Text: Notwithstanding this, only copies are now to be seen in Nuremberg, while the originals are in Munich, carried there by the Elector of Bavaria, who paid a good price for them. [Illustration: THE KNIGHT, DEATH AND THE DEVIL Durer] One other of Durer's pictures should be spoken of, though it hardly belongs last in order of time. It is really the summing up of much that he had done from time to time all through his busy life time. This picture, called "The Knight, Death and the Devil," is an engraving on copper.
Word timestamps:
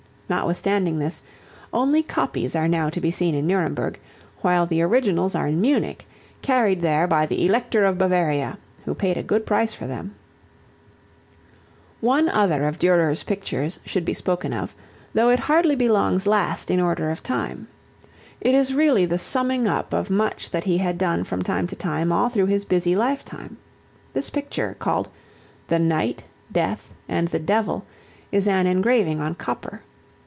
Notwithstanding 0.31 0.99
this, 0.99 1.21
only 1.73 2.01
copies 2.01 2.55
are 2.55 2.69
now 2.69 2.89
to 2.91 3.01
be 3.01 3.11
seen 3.11 3.35
in 3.35 3.45
Nuremberg, 3.45 3.99
while 4.39 4.65
the 4.65 4.81
originals 4.81 5.35
are 5.35 5.47
in 5.49 5.59
Munich, 5.59 6.07
carried 6.41 6.79
there 6.79 7.05
by 7.05 7.25
the 7.25 7.45
Elector 7.45 7.83
of 7.83 7.97
Bavaria, 7.97 8.57
who 8.85 8.95
paid 8.95 9.17
a 9.17 9.23
good 9.23 9.45
price 9.45 9.73
for 9.73 9.87
them. 9.87 10.15
[Illustration: 12.01 12.01
THE 12.01 12.07
KNIGHT, 12.07 12.13
DEATH 12.13 12.13
AND 12.13 12.29
THE 12.31 12.31
DEVIL 12.31 12.47
Durer] 12.47 12.61
One 12.61 12.63
other 12.63 12.67
of 12.69 12.79
Durer's 12.79 13.23
pictures 13.23 13.79
should 13.83 14.05
be 14.05 14.13
spoken 14.13 14.53
of, 14.53 14.75
though 15.13 15.29
it 15.29 15.39
hardly 15.41 15.75
belongs 15.75 16.25
last 16.25 16.71
in 16.71 16.79
order 16.79 17.09
of 17.11 17.21
time. 17.21 17.67
It 18.39 18.55
is 18.55 18.73
really 18.73 19.05
the 19.05 19.19
summing 19.19 19.67
up 19.67 19.91
of 19.91 20.09
much 20.09 20.49
that 20.51 20.63
he 20.63 20.77
had 20.77 20.97
done 20.97 21.25
from 21.25 21.41
time 21.41 21.67
to 21.67 21.75
time 21.75 22.13
all 22.13 22.29
through 22.29 22.45
his 22.45 22.63
busy 22.63 22.95
life 22.95 23.25
time. 23.25 23.57
This 24.13 24.29
picture, 24.29 24.77
called 24.79 25.09
"The 25.67 25.79
Knight, 25.79 26.23
Death 26.49 26.93
and 27.09 27.27
the 27.27 27.39
Devil," 27.39 27.85
is 28.31 28.47
an 28.47 28.65
engraving 28.65 29.19
on 29.19 29.35
copper. 29.35 29.81